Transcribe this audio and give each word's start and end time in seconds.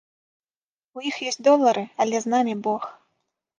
У 0.99 1.03
іх 1.09 1.15
ёсць 1.33 1.41
долары, 1.49 1.85
але 2.07 2.17
з 2.25 2.35
намі 2.35 2.59
бог. 2.69 2.81